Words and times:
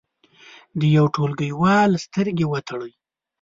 د 0.79 0.81
یو 0.95 1.05
ټولګیوال 1.15 1.91
سترګې 2.05 2.45
وتړئ. 2.49 2.91